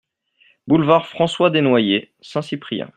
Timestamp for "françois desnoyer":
1.09-2.11